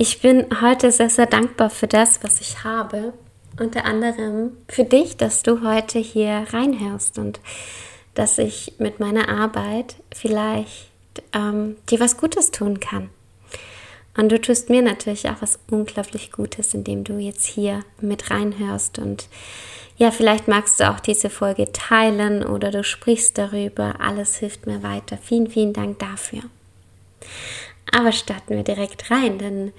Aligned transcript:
Ich 0.00 0.20
bin 0.20 0.46
heute 0.60 0.92
sehr, 0.92 1.10
sehr 1.10 1.26
dankbar 1.26 1.70
für 1.70 1.88
das, 1.88 2.22
was 2.22 2.40
ich 2.40 2.62
habe. 2.62 3.14
Unter 3.58 3.84
anderem 3.84 4.52
für 4.68 4.84
dich, 4.84 5.16
dass 5.16 5.42
du 5.42 5.68
heute 5.68 5.98
hier 5.98 6.46
reinhörst 6.52 7.18
und 7.18 7.40
dass 8.14 8.38
ich 8.38 8.74
mit 8.78 9.00
meiner 9.00 9.28
Arbeit 9.28 9.96
vielleicht 10.14 10.92
ähm, 11.32 11.74
dir 11.90 11.98
was 11.98 12.16
Gutes 12.16 12.52
tun 12.52 12.78
kann. 12.78 13.10
Und 14.16 14.30
du 14.30 14.40
tust 14.40 14.70
mir 14.70 14.82
natürlich 14.82 15.28
auch 15.28 15.42
was 15.42 15.58
unglaublich 15.68 16.30
Gutes, 16.30 16.74
indem 16.74 17.02
du 17.02 17.18
jetzt 17.18 17.46
hier 17.46 17.84
mit 18.00 18.30
reinhörst. 18.30 19.00
Und 19.00 19.26
ja, 19.96 20.12
vielleicht 20.12 20.46
magst 20.46 20.78
du 20.78 20.88
auch 20.88 21.00
diese 21.00 21.28
Folge 21.28 21.72
teilen 21.72 22.44
oder 22.44 22.70
du 22.70 22.84
sprichst 22.84 23.36
darüber. 23.36 23.96
Alles 23.98 24.36
hilft 24.36 24.64
mir 24.68 24.84
weiter. 24.84 25.18
Vielen, 25.20 25.48
vielen 25.48 25.72
Dank 25.72 25.98
dafür. 25.98 26.42
Aber 27.92 28.12
starten 28.12 28.56
wir 28.56 28.64
direkt 28.64 29.10
rein, 29.10 29.38
denn 29.38 29.72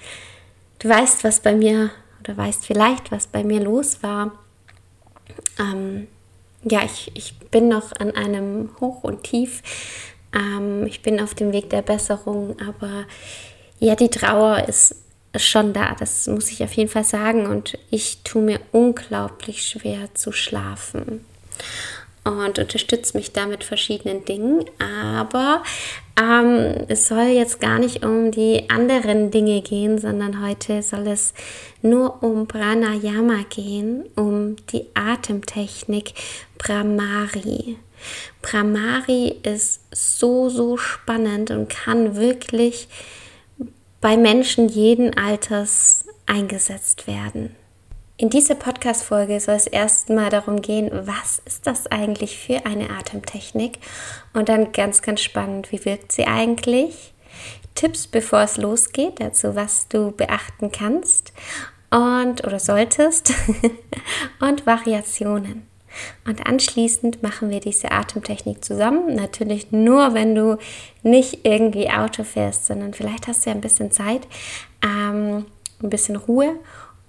du 0.80 0.90
weißt, 0.90 1.24
was 1.24 1.40
bei 1.42 1.54
mir 1.54 1.92
oder 2.22 2.38
weißt 2.38 2.66
vielleicht, 2.66 3.12
was 3.12 3.28
bei 3.28 3.44
mir 3.44 3.60
los 3.60 4.04
war. 4.04 4.32
Ähm, 5.60 6.08
ja, 6.64 6.84
ich, 6.84 7.12
ich 7.16 7.38
bin 7.38 7.68
noch 7.70 7.94
an 8.00 8.12
einem 8.12 8.70
Hoch 8.80 9.04
und 9.04 9.24
Tief. 9.24 9.62
Ähm, 10.34 10.86
ich 10.86 11.02
bin 11.02 11.20
auf 11.20 11.34
dem 11.34 11.52
Weg 11.52 11.70
der 11.70 11.82
Besserung, 11.82 12.58
aber 12.68 13.06
ja, 13.80 13.96
die 13.96 14.10
Trauer 14.10 14.66
ist 14.68 14.96
schon 15.36 15.74
da, 15.74 15.96
das 15.96 16.28
muss 16.28 16.52
ich 16.52 16.64
auf 16.64 16.74
jeden 16.74 16.90
Fall 16.90 17.06
sagen. 17.06 17.46
Und 17.46 17.78
ich 17.90 18.24
tue 18.24 18.42
mir 18.42 18.60
unglaublich 18.72 19.64
schwer 19.66 20.14
zu 20.14 20.32
schlafen 20.32 21.26
und 22.38 22.60
unterstütze 22.60 23.18
mich 23.18 23.34
da 23.34 23.46
mit 23.46 23.64
verschiedenen 23.64 24.26
Dingen. 24.26 24.66
Aber 24.80 25.64
ähm, 26.20 26.86
es 26.88 27.08
soll 27.08 27.28
jetzt 27.28 27.60
gar 27.60 27.80
nicht 27.80 28.06
um 28.06 28.32
die 28.32 28.70
anderen 28.70 29.32
Dinge 29.32 29.62
gehen, 29.62 29.98
sondern 30.00 30.46
heute 30.46 30.82
soll 30.82 31.08
es 31.08 31.34
nur 31.82 32.22
um 32.24 32.48
Pranayama 32.48 33.46
gehen, 33.50 34.06
um 34.16 34.56
die 34.68 34.86
Atemtechnik 34.94 36.14
Brahmari. 36.58 37.78
Brahmari 38.42 39.36
ist 39.44 39.82
so, 39.92 40.50
so 40.50 40.78
spannend 40.78 41.52
und 41.52 41.70
kann 41.70 42.16
wirklich 42.16 42.88
bei 44.02 44.16
Menschen 44.16 44.70
jeden 44.70 45.18
Alters 45.18 46.06
eingesetzt 46.26 47.08
werden. 47.08 47.56
In 48.22 48.30
dieser 48.30 48.56
Podcast-Folge 48.56 49.40
soll 49.40 49.56
es 49.56 49.66
erstmal 49.66 50.30
darum 50.30 50.62
gehen, 50.62 50.92
was 50.92 51.42
ist 51.46 51.66
das 51.66 51.88
eigentlich 51.88 52.38
für 52.38 52.66
eine 52.66 52.90
Atemtechnik? 52.90 53.80
Und 54.34 54.50
dann 54.50 54.74
ganz, 54.74 55.02
ganz 55.02 55.22
spannend, 55.22 55.72
wie 55.72 55.86
wirkt 55.86 56.12
sie 56.12 56.28
eigentlich? 56.28 57.14
Tipps, 57.76 58.08
bevor 58.08 58.42
es 58.42 58.58
losgeht, 58.58 59.22
dazu, 59.22 59.56
was 59.56 59.88
du 59.88 60.12
beachten 60.12 60.70
kannst 60.70 61.32
und 61.92 62.44
oder 62.46 62.60
solltest 62.60 63.34
und 64.42 64.66
Variationen. 64.66 65.66
Und 66.28 66.46
anschließend 66.46 67.24
machen 67.24 67.50
wir 67.50 67.62
diese 67.62 67.90
Atemtechnik 67.94 68.66
zusammen. 68.66 69.16
Natürlich 69.16 69.72
nur, 69.72 70.14
wenn 70.14 70.36
du 70.36 70.58
nicht 71.04 71.46
irgendwie 71.46 71.90
Auto 71.90 72.26
fährst, 72.26 72.66
sondern 72.66 72.94
vielleicht 72.94 73.28
hast 73.28 73.46
du 73.46 73.50
ja 73.50 73.56
ein 73.56 73.62
bisschen 73.62 73.94
Zeit, 73.94 74.28
ähm, 74.84 75.46
ein 75.82 75.90
bisschen 75.90 76.18
Ruhe 76.18 76.60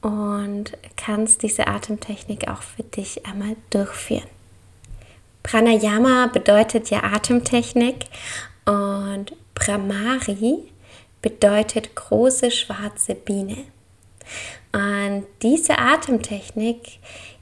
und 0.03 0.77
kannst 0.97 1.43
diese 1.43 1.67
Atemtechnik 1.67 2.49
auch 2.49 2.63
für 2.63 2.83
dich 2.83 3.27
einmal 3.27 3.57
durchführen. 3.71 4.29
Pranayama 5.43 6.27
bedeutet 6.27 6.91
ja 6.91 7.03
Atemtechnik 7.03 8.07
und 8.65 9.35
Brahmari 9.55 10.65
bedeutet 11.23 11.95
große 11.95 12.51
schwarze 12.51 13.15
Biene. 13.15 13.57
Und 14.73 15.27
diese 15.43 15.79
Atemtechnik 15.79 16.99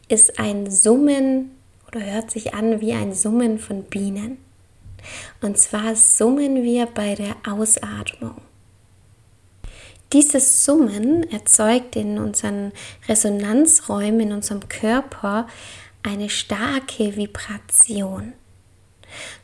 ist 0.08 0.38
ein 0.38 0.70
Summen 0.70 1.50
oder 1.86 2.00
hört 2.00 2.30
sich 2.30 2.54
an 2.54 2.80
wie 2.80 2.92
ein 2.92 3.12
Summen 3.14 3.58
von 3.58 3.84
Bienen. 3.84 4.38
Und 5.40 5.58
zwar 5.58 5.94
summen 5.94 6.62
wir 6.62 6.86
bei 6.86 7.14
der 7.14 7.36
Ausatmung. 7.46 8.47
Dieses 10.12 10.64
Summen 10.64 11.30
erzeugt 11.30 11.94
in 11.94 12.18
unseren 12.18 12.72
Resonanzräumen, 13.08 14.20
in 14.20 14.32
unserem 14.32 14.66
Körper 14.68 15.46
eine 16.02 16.30
starke 16.30 17.14
Vibration. 17.14 18.32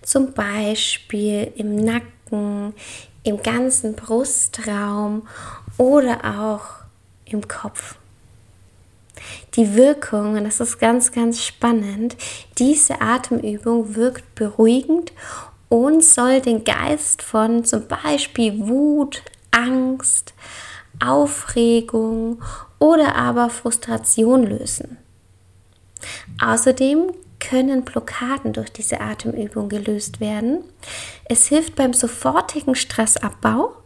Zum 0.03 0.33
Beispiel 0.33 1.53
im 1.57 1.77
Nacken, 1.77 2.75
im 3.25 3.43
ganzen 3.43 3.95
Brustraum 3.95 5.29
oder 5.77 6.41
auch 6.41 6.85
im 7.27 7.47
Kopf. 7.47 7.97
Die 9.57 9.75
Wirkung, 9.75 10.37
und 10.37 10.45
das 10.45 10.61
ist 10.61 10.79
ganz, 10.79 11.13
ganz 11.13 11.43
spannend, 11.45 12.17
diese 12.59 13.01
Atemübung 13.01 13.95
wirkt 13.95 14.35
beruhigend 14.35 15.13
und 15.69 16.05
soll 16.05 16.41
den 16.41 16.65
Geist 16.65 17.23
von 17.23 17.65
zum 17.65 17.87
Beispiel 17.87 18.59
Wut, 18.67 19.23
Angst, 19.55 20.35
Aufregung 21.05 22.43
oder 22.79 23.17
aber 23.17 23.51
Frustration 23.51 24.45
lösen. 24.45 24.99
Außerdem 26.43 27.13
können 27.41 27.85
Blockaden 27.85 28.53
durch 28.53 28.73
diese 28.73 29.01
Atemübung 29.01 29.69
gelöst 29.69 30.21
werden. 30.21 30.65
Es 31.27 31.47
hilft 31.47 31.77
beim 31.77 31.93
sofortigen 31.93 32.75
Stressabbau. 32.75 33.77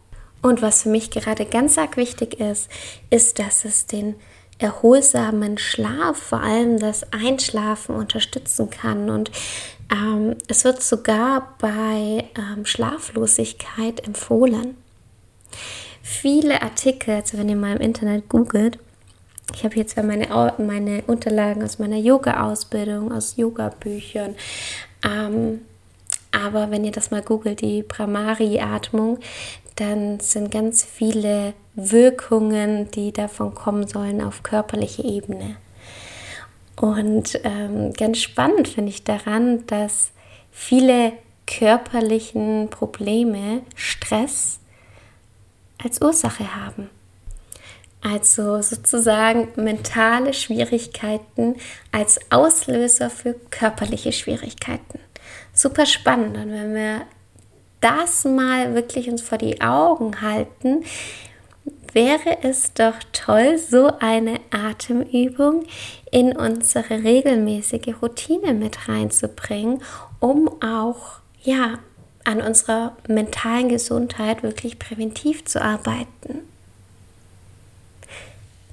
Und 0.41 0.63
was 0.63 0.83
für 0.83 0.89
mich 0.89 1.11
gerade 1.11 1.45
ganz 1.47 1.79
arg 1.79 1.97
wichtig 1.97 2.39
ist, 2.39 2.71
ist, 3.11 3.41
dass 3.41 3.65
es 3.65 3.87
den 3.87 4.15
erholsamen 4.59 5.59
Schlaf, 5.59 6.17
vor 6.17 6.41
allem 6.41 6.79
das 6.79 7.13
Einschlafen 7.13 7.95
unterstützen 7.95 8.71
kann. 8.71 9.11
Und 9.11 9.31
ähm, 9.93 10.37
es 10.47 10.65
wird 10.65 10.83
sogar 10.83 11.55
bei 11.59 12.29
ähm, 12.37 12.65
Schlaflosigkeit 12.65 14.07
empfohlen. 14.07 14.77
Viele 16.03 16.63
Artikel, 16.63 17.15
also 17.17 17.39
wenn 17.39 17.49
ihr 17.49 17.57
mal 17.57 17.77
im 17.77 17.83
Internet 17.83 18.29
googelt, 18.29 18.79
ich 19.55 19.65
habe 19.65 19.77
jetzt 19.77 19.95
zwar 19.95 20.05
meine, 20.05 20.55
meine 20.59 21.03
Unterlagen 21.07 21.63
aus 21.63 21.79
meiner 21.79 21.97
Yoga-Ausbildung, 21.97 23.13
aus 23.13 23.37
Yoga-Büchern, 23.37 24.35
ähm, 25.05 25.61
aber 26.31 26.71
wenn 26.71 26.85
ihr 26.85 26.93
das 26.93 27.11
mal 27.11 27.23
googelt, 27.23 27.63
die 27.63 27.83
Brahmari-Atmung, 27.83 29.19
dann 29.77 30.21
sind 30.21 30.51
ganz 30.51 30.85
viele 30.85 31.55
Wirkungen, 31.75 32.91
die 32.91 33.13
davon 33.13 33.55
kommen 33.55 33.87
sollen 33.87 34.21
auf 34.21 34.43
körperlicher 34.43 35.05
Ebene. 35.05 35.57
Und 36.77 37.41
ähm, 37.45 37.93
ganz 37.93 38.19
spannend 38.19 38.69
finde 38.69 38.91
ich 38.91 39.05
daran, 39.05 39.67
dass 39.67 40.11
viele 40.51 41.13
körperlichen 41.47 42.69
Probleme 42.71 43.63
Stress 43.75 44.61
als 45.83 46.01
Ursache 46.01 46.55
haben. 46.55 46.91
Also 48.01 48.63
sozusagen 48.63 49.49
mentale 49.57 50.33
Schwierigkeiten 50.33 51.57
als 51.91 52.21
Auslöser 52.31 53.11
für 53.11 53.35
körperliche 53.51 54.13
Schwierigkeiten. 54.13 55.01
Super 55.53 55.85
spannend. 55.87 56.37
Und 56.37 56.53
wenn 56.53 56.75
wir 56.75 57.03
das 57.81 58.25
mal 58.25 58.75
wirklich 58.75 59.09
uns 59.09 59.23
vor 59.23 59.39
die 59.39 59.61
Augen 59.61 60.21
halten, 60.21 60.85
wäre 61.93 62.39
es 62.43 62.73
doch 62.75 62.95
toll, 63.13 63.59
so 63.59 63.91
eine 63.99 64.41
Atemübung 64.51 65.65
in 66.13 66.37
unsere 66.37 67.03
regelmäßige 67.03 67.95
Routine 68.01 68.55
mit 68.55 68.89
reinzubringen, 68.89 69.83
um 70.21 70.49
auch 70.63 71.21
ja 71.43 71.79
an 72.25 72.41
unserer 72.41 72.97
mentalen 73.09 73.69
Gesundheit 73.69 74.43
wirklich 74.43 74.79
präventiv 74.79 75.45
zu 75.45 75.63
arbeiten. 75.63 76.41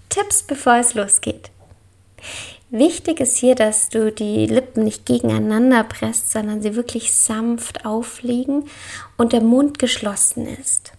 Tipps, 0.09 0.44
bevor 0.44 0.75
es 0.75 0.94
losgeht. 0.94 1.51
Wichtig 2.69 3.19
ist 3.19 3.38
hier, 3.38 3.56
dass 3.56 3.89
du 3.89 4.12
die 4.12 4.47
Lippen 4.47 4.83
nicht 4.83 5.06
gegeneinander 5.06 5.83
presst, 5.83 6.31
sondern 6.31 6.62
sie 6.62 6.75
wirklich 6.75 7.13
sanft 7.13 7.86
aufliegen 7.86 8.65
und 9.18 9.33
der 9.33 9.42
Mund 9.42 9.80
geschlossen 9.80 10.48
ist. 10.48 10.91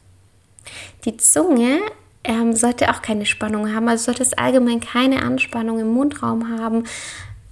Die 1.04 1.16
Zunge 1.16 1.80
ähm, 2.24 2.54
sollte 2.54 2.90
auch 2.90 3.02
keine 3.02 3.26
Spannung 3.26 3.74
haben. 3.74 3.88
Also 3.88 4.06
solltest 4.06 4.38
allgemein 4.38 4.80
keine 4.80 5.22
Anspannung 5.22 5.78
im 5.78 5.88
Mundraum 5.88 6.58
haben. 6.58 6.84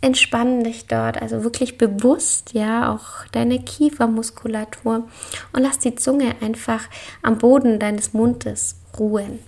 Entspann 0.04 0.64
dich 0.64 0.86
dort, 0.86 1.22
also 1.22 1.44
wirklich 1.44 1.78
bewusst, 1.78 2.52
ja, 2.52 2.92
auch 2.92 3.26
deine 3.32 3.58
Kiefermuskulatur 3.58 5.08
und 5.54 5.62
lass 5.62 5.78
die 5.78 5.94
Zunge 5.94 6.34
einfach 6.42 6.82
am 7.22 7.38
Boden 7.38 7.78
deines 7.78 8.12
Mundes 8.12 8.76
ruhen. 8.98 9.38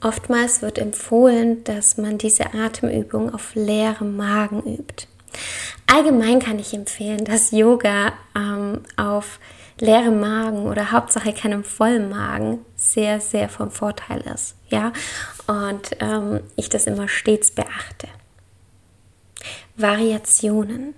Oftmals 0.00 0.60
wird 0.60 0.78
empfohlen, 0.78 1.62
dass 1.62 1.98
man 1.98 2.18
diese 2.18 2.52
Atemübung 2.52 3.32
auf 3.32 3.54
leerem 3.54 4.16
Magen 4.16 4.60
übt. 4.64 5.06
Allgemein 5.86 6.40
kann 6.40 6.58
ich 6.58 6.74
empfehlen, 6.74 7.24
dass 7.24 7.52
Yoga 7.52 8.14
ähm, 8.34 8.80
auf 8.96 9.38
leerem 9.78 10.18
Magen 10.18 10.66
oder 10.66 10.90
Hauptsache 10.90 11.32
keinem 11.32 11.62
vollen 11.62 12.10
Magen 12.10 12.64
sehr, 12.74 13.20
sehr 13.20 13.48
vom 13.48 13.70
Vorteil 13.70 14.20
ist. 14.34 14.56
Ja, 14.68 14.92
und 15.46 15.96
ähm, 16.00 16.40
ich 16.56 16.68
das 16.68 16.88
immer 16.88 17.06
stets 17.06 17.52
beachte. 17.52 18.08
Variationen. 19.76 20.94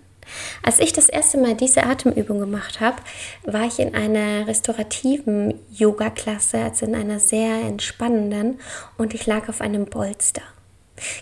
Als 0.62 0.78
ich 0.78 0.92
das 0.92 1.08
erste 1.08 1.38
Mal 1.38 1.54
diese 1.54 1.84
Atemübung 1.84 2.38
gemacht 2.38 2.80
habe, 2.80 2.96
war 3.44 3.66
ich 3.66 3.78
in 3.78 3.94
einer 3.94 4.46
restaurativen 4.46 5.54
Yoga-Klasse, 5.70 6.58
also 6.58 6.86
in 6.86 6.94
einer 6.94 7.18
sehr 7.18 7.62
entspannenden, 7.62 8.60
und 8.96 9.14
ich 9.14 9.26
lag 9.26 9.48
auf 9.48 9.60
einem 9.60 9.86
Bolster. 9.86 10.42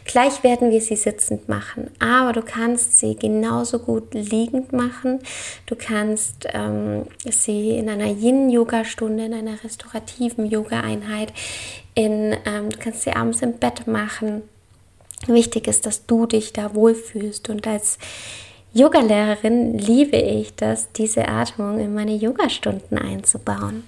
Gleich 0.04 0.42
werden 0.42 0.72
wir 0.72 0.80
sie 0.80 0.96
sitzend 0.96 1.48
machen, 1.48 1.90
aber 2.00 2.32
du 2.32 2.42
kannst 2.42 2.98
sie 2.98 3.14
genauso 3.14 3.78
gut 3.78 4.12
liegend 4.12 4.72
machen. 4.72 5.20
Du 5.66 5.76
kannst 5.76 6.48
ähm, 6.52 7.04
sie 7.24 7.78
in 7.78 7.88
einer 7.88 8.06
Yin-Yoga-Stunde, 8.06 9.26
in 9.26 9.34
einer 9.34 9.62
restaurativen 9.62 10.46
Yoga-Einheit, 10.46 11.32
ähm, 11.94 12.70
du 12.70 12.78
kannst 12.78 13.02
sie 13.02 13.12
abends 13.12 13.42
im 13.42 13.54
Bett 13.54 13.86
machen. 13.86 14.42
Wichtig 15.26 15.66
ist, 15.66 15.84
dass 15.86 16.06
du 16.06 16.26
dich 16.26 16.52
da 16.52 16.74
wohlfühlst 16.74 17.50
und 17.50 17.66
als 17.66 17.98
Yogalehrerin 18.72 19.78
liebe 19.78 20.16
ich 20.16 20.54
das, 20.54 20.92
diese 20.92 21.26
Atmung 21.28 21.80
in 21.80 21.94
meine 21.94 22.14
Yogastunden 22.14 22.98
einzubauen. 22.98 23.84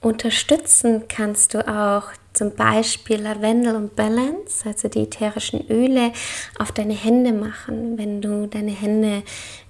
Unterstützen 0.00 1.04
kannst 1.08 1.54
du 1.54 1.66
auch 1.66 2.10
zum 2.32 2.54
Beispiel 2.54 3.20
Lavendel 3.22 3.76
und 3.76 3.96
Balance, 3.96 4.68
also 4.68 4.88
die 4.88 5.04
ätherischen 5.04 5.68
Öle, 5.70 6.12
auf 6.58 6.70
deine 6.70 6.94
Hände 6.94 7.32
machen, 7.32 7.96
wenn 7.96 8.20
du 8.20 8.46
deine 8.46 8.72
Hände 8.72 9.22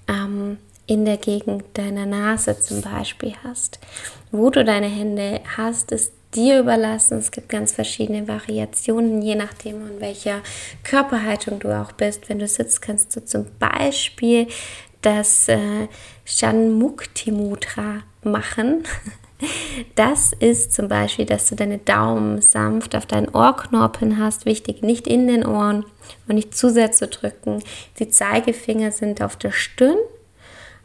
ähm, 0.09 0.59
in 0.87 1.05
der 1.05 1.17
Gegend 1.17 1.65
deiner 1.75 2.07
Nase 2.07 2.59
zum 2.59 2.81
Beispiel 2.81 3.35
hast. 3.45 3.79
Wo 4.33 4.51
du 4.51 4.65
deine 4.65 4.89
Hände 4.89 5.41
hast, 5.57 5.93
ist 5.93 6.13
dir 6.35 6.61
überlassen. 6.61 7.19
Es 7.19 7.31
gibt 7.31 7.49
ganz 7.49 7.73
verschiedene 7.73 8.29
Variationen, 8.29 9.23
je 9.23 9.35
nachdem, 9.35 9.87
in 9.87 10.01
welcher 10.01 10.43
Körperhaltung 10.85 11.59
du 11.59 11.69
auch 11.79 11.93
bist. 11.93 12.29
Wenn 12.29 12.39
du 12.39 12.49
sitzt, 12.49 12.83
kannst 12.83 13.15
du 13.17 13.25
zum 13.25 13.47
Beispiel 13.59 14.49
das 15.03 15.49
äh, 15.49 15.89
Shanmukti 16.25 17.31
Mudra 17.31 18.03
machen. 18.23 18.85
Das 19.97 20.33
ist 20.33 20.73
zum 20.73 20.89
Beispiel, 20.89 21.27
dass 21.27 21.51
du 21.51 21.57
deine 21.57 21.77
Daumen 21.77 22.41
sanft 22.41 22.97
auf 22.97 23.05
deinen 23.05 23.29
Ohrknorpeln 23.29 24.19
hast. 24.19 24.47
Wichtig, 24.47 24.81
nicht 24.81 25.07
in 25.07 25.27
den 25.27 25.45
Ohren 25.45 25.85
und 26.27 26.37
nicht 26.37 26.57
zu 26.57 26.71
sehr 26.71 26.91
zu 26.93 27.07
drücken. 27.07 27.63
Die 27.99 28.09
Zeigefinger 28.09 28.93
sind 28.93 29.21
auf 29.21 29.37
der 29.37 29.53
Stirn 29.53 29.99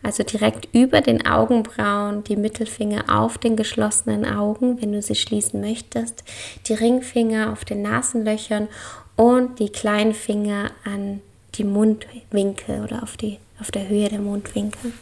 also 0.04 0.24
direkt 0.24 0.68
über 0.74 1.02
den 1.02 1.26
Augenbrauen, 1.26 2.24
die 2.24 2.36
Mittelfinger 2.36 3.06
auf 3.08 3.38
den 3.38 3.56
geschlossenen 3.56 4.26
Augen, 4.26 4.82
wenn 4.82 4.92
du 4.92 5.02
sie 5.02 5.16
schließen 5.16 5.62
möchtest, 5.62 6.24
die 6.68 6.74
Ringfinger 6.74 7.52
auf 7.52 7.66
den 7.66 7.82
Nasenlöchern 7.82 8.68
und 9.16 9.60
die 9.60 9.70
kleinen 9.70 10.14
Finger 10.14 10.72
an 10.84 11.22
die 11.56 11.64
Mundwinkel 11.64 12.84
oder 12.84 13.04
auf, 13.04 13.18
die, 13.18 13.38
auf 13.60 13.72
der 13.72 13.88
Höhe 13.88 14.10
der 14.10 14.20
Mundwinkel. 14.20 14.94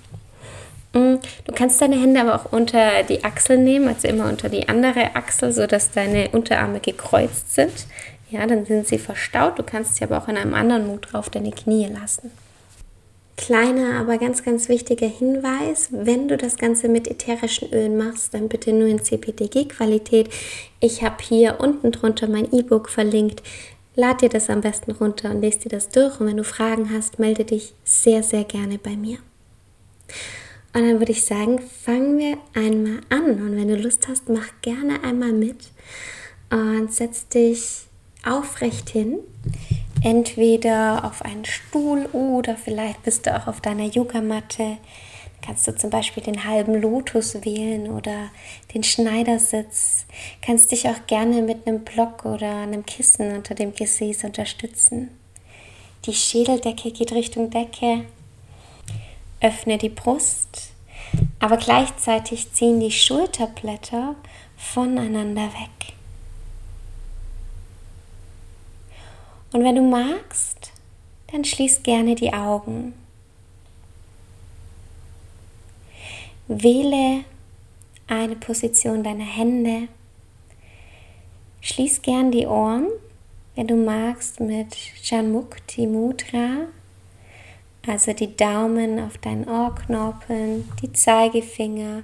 Mm, 0.93 1.15
du 1.45 1.51
kannst 1.53 1.79
deine 1.81 1.99
Hände 2.01 2.19
aber 2.19 2.35
auch 2.35 2.51
unter 2.51 3.03
die 3.03 3.23
Achsel 3.23 3.57
nehmen, 3.57 3.87
also 3.87 4.07
immer 4.07 4.27
unter 4.27 4.49
die 4.49 4.67
andere 4.67 5.15
Achsel, 5.15 5.51
sodass 5.51 5.91
deine 5.91 6.29
Unterarme 6.29 6.79
gekreuzt 6.79 7.53
sind. 7.53 7.85
Ja, 8.31 8.45
dann 8.45 8.65
sind 8.65 8.87
sie 8.87 8.97
verstaut. 8.97 9.57
Du 9.57 9.63
kannst 9.63 9.95
sie 9.95 10.03
aber 10.03 10.17
auch 10.17 10.27
in 10.27 10.37
einem 10.37 10.53
anderen 10.53 10.87
Mut 10.87 11.11
drauf 11.11 11.29
deine 11.29 11.51
Knie 11.51 11.87
lassen. 11.87 12.31
Kleiner, 13.39 14.01
aber 14.01 14.17
ganz, 14.17 14.43
ganz 14.43 14.67
wichtiger 14.67 15.07
Hinweis, 15.07 15.87
wenn 15.91 16.27
du 16.27 16.35
das 16.35 16.57
Ganze 16.57 16.89
mit 16.89 17.07
ätherischen 17.07 17.71
Ölen 17.71 17.95
machst, 17.97 18.33
dann 18.33 18.49
bitte 18.49 18.73
nur 18.73 18.89
in 18.89 19.01
CPDG-Qualität. 19.01 20.27
Ich 20.81 21.03
habe 21.03 21.23
hier 21.23 21.61
unten 21.61 21.93
drunter 21.93 22.27
mein 22.27 22.51
E-Book 22.51 22.89
verlinkt. 22.89 23.41
Lad 23.95 24.21
dir 24.21 24.27
das 24.27 24.49
am 24.49 24.59
besten 24.59 24.91
runter 24.91 25.31
und 25.31 25.39
lest 25.39 25.63
dir 25.63 25.69
das 25.69 25.87
durch. 25.87 26.19
Und 26.19 26.27
wenn 26.27 26.35
du 26.35 26.43
Fragen 26.43 26.91
hast, 26.93 27.17
melde 27.17 27.45
dich 27.45 27.73
sehr, 27.85 28.23
sehr 28.23 28.43
gerne 28.43 28.77
bei 28.77 28.97
mir. 28.97 29.19
Und 30.73 30.81
dann 30.81 30.99
würde 30.99 31.13
ich 31.13 31.23
sagen, 31.23 31.59
fangen 31.59 32.17
wir 32.17 32.37
einmal 32.53 32.99
an. 33.07 33.41
Und 33.41 33.55
wenn 33.55 33.69
du 33.69 33.77
Lust 33.77 34.09
hast, 34.09 34.27
mach 34.27 34.49
gerne 34.61 35.01
einmal 35.05 35.31
mit 35.31 35.71
und 36.51 36.93
setz 36.93 37.29
dich 37.29 37.83
aufrecht 38.25 38.89
hin 38.89 39.19
entweder 40.03 41.05
auf 41.05 41.23
einen 41.23 41.45
Stuhl 41.45 42.05
oder 42.13 42.55
vielleicht 42.55 43.03
bist 43.03 43.25
du 43.25 43.35
auch 43.35 43.47
auf 43.47 43.61
deiner 43.61 43.85
Yogamatte. 43.85 44.77
Kannst 45.41 45.67
du 45.67 45.75
zum 45.75 45.89
Beispiel 45.89 46.21
den 46.21 46.43
halben 46.43 46.79
Lotus 46.81 47.45
wählen 47.45 47.89
oder 47.89 48.29
den 48.73 48.83
Schneidersitz. 48.83 50.05
Kannst 50.41 50.71
dich 50.71 50.87
auch 50.87 51.07
gerne 51.07 51.41
mit 51.41 51.65
einem 51.65 51.83
Block 51.83 52.25
oder 52.25 52.57
einem 52.57 52.85
Kissen 52.85 53.35
unter 53.35 53.55
dem 53.55 53.73
Gesäß 53.73 54.25
unterstützen. 54.25 55.09
Die 56.05 56.13
Schädeldecke 56.13 56.91
geht 56.91 57.13
Richtung 57.13 57.49
Decke. 57.49 58.05
Öffne 59.41 59.77
die 59.77 59.89
Brust, 59.89 60.71
aber 61.39 61.55
gleichzeitig 61.55 62.51
ziehen 62.51 62.81
die 62.81 62.91
Schulterblätter 62.91 64.15
voneinander 64.57 65.47
weg. 65.53 65.78
Und 69.51 69.63
wenn 69.63 69.75
du 69.75 69.81
magst, 69.81 70.71
dann 71.31 71.43
schließ 71.43 71.83
gerne 71.83 72.15
die 72.15 72.33
Augen. 72.33 72.93
Wähle 76.47 77.23
eine 78.07 78.35
Position 78.35 79.03
deiner 79.03 79.25
Hände. 79.25 79.87
Schließ 81.61 82.01
gern 82.01 82.31
die 82.31 82.47
Ohren, 82.47 82.87
wenn 83.55 83.67
du 83.67 83.75
magst, 83.75 84.39
mit 84.39 84.75
Janmukti 85.03 85.85
Mudra, 85.85 86.67
also 87.85 88.13
die 88.13 88.35
Daumen 88.35 88.99
auf 88.99 89.17
deinen 89.17 89.47
Ohrknorpeln, 89.47 90.69
die 90.81 90.93
Zeigefinger 90.93 92.03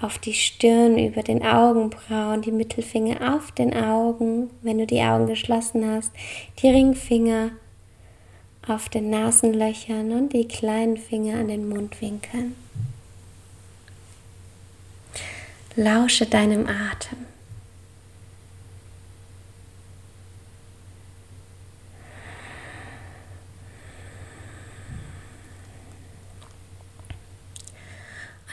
auf 0.00 0.18
die 0.18 0.34
Stirn, 0.34 0.96
über 0.96 1.22
den 1.22 1.44
Augenbrauen, 1.44 2.42
die 2.42 2.52
Mittelfinger 2.52 3.34
auf 3.34 3.50
den 3.52 3.74
Augen, 3.74 4.50
wenn 4.62 4.78
du 4.78 4.86
die 4.86 5.02
Augen 5.02 5.26
geschlossen 5.26 5.84
hast, 5.90 6.12
die 6.62 6.68
Ringfinger 6.68 7.50
auf 8.66 8.88
den 8.88 9.10
Nasenlöchern 9.10 10.12
und 10.12 10.32
die 10.32 10.46
kleinen 10.46 10.96
Finger 10.96 11.38
an 11.38 11.48
den 11.48 11.68
Mundwinkeln. 11.68 12.54
Lausche 15.74 16.26
deinem 16.26 16.66
Atem. 16.66 17.37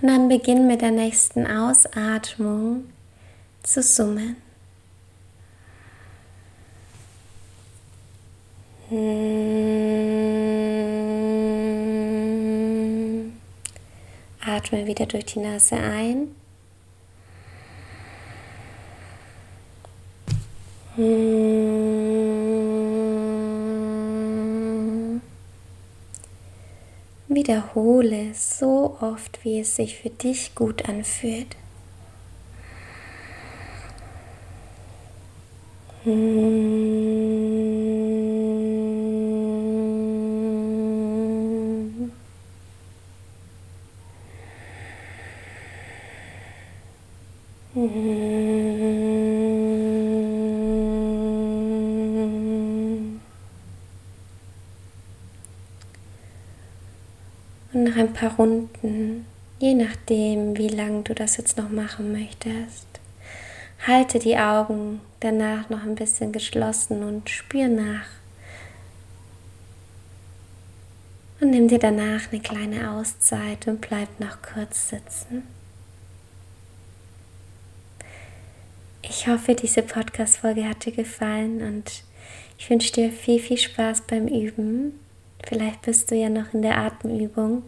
Und 0.05 0.11
dann 0.11 0.29
beginn 0.29 0.67
mit 0.67 0.81
der 0.83 0.91
nächsten 0.91 1.47
Ausatmung 1.47 2.83
zu 3.63 3.81
summen. 3.81 4.35
Atme 14.45 14.85
wieder 14.85 15.07
durch 15.07 15.25
die 15.25 15.39
Nase 15.39 15.75
ein. 15.75 16.35
Wiederhole 27.35 28.33
so 28.33 28.97
oft, 29.01 29.43
wie 29.43 29.59
es 29.59 29.75
sich 29.75 29.97
für 29.97 30.09
dich 30.09 30.55
gut 30.55 30.87
anfühlt. 30.87 31.57
Mm-hmm. 47.75 49.04
Noch 57.85 57.95
ein 57.95 58.13
paar 58.13 58.35
Runden, 58.35 59.25
je 59.59 59.73
nachdem, 59.73 60.57
wie 60.57 60.67
lang 60.67 61.03
du 61.03 61.15
das 61.15 61.37
jetzt 61.37 61.57
noch 61.57 61.69
machen 61.69 62.11
möchtest. 62.11 62.87
Halte 63.87 64.19
die 64.19 64.37
Augen 64.37 65.01
danach 65.19 65.69
noch 65.69 65.83
ein 65.83 65.95
bisschen 65.95 66.31
geschlossen 66.31 67.03
und 67.03 67.29
spür 67.29 67.67
nach. 67.67 68.07
Und 71.39 71.51
nimm 71.51 71.67
dir 71.67 71.79
danach 71.79 72.31
eine 72.31 72.41
kleine 72.41 72.91
Auszeit 72.91 73.67
und 73.67 73.81
bleib 73.81 74.19
noch 74.19 74.37
kurz 74.41 74.89
sitzen. 74.89 75.43
Ich 79.01 79.27
hoffe, 79.27 79.53
diese 79.53 79.83
Podcast-Folge 79.83 80.67
hat 80.67 80.85
dir 80.85 80.93
gefallen 80.93 81.61
und 81.61 82.03
ich 82.57 82.69
wünsche 82.69 82.91
dir 82.91 83.11
viel, 83.11 83.39
viel 83.39 83.57
Spaß 83.57 84.01
beim 84.07 84.27
Üben. 84.27 84.99
Vielleicht 85.47 85.83
bist 85.83 86.09
du 86.09 86.15
ja 86.15 86.29
noch 86.29 86.53
in 86.53 86.63
der 86.63 86.77
Atemübung. 86.77 87.63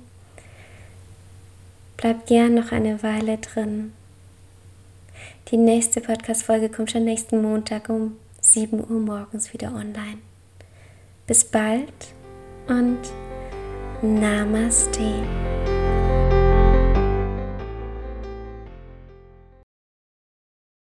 Bleib 1.97 2.27
gern 2.27 2.53
noch 2.53 2.71
eine 2.71 3.01
Weile 3.01 3.39
drin. 3.39 3.93
Die 5.49 5.57
nächste 5.57 5.99
Podcast-Folge 5.99 6.69
kommt 6.69 6.91
schon 6.91 7.05
nächsten 7.05 7.41
Montag 7.41 7.89
um 7.89 8.17
7 8.39 8.79
Uhr 8.79 8.99
morgens 8.99 9.51
wieder 9.51 9.69
online. 9.69 10.19
Bis 11.25 11.43
bald 11.43 11.91
und 12.67 12.99
Namaste. 14.01 15.23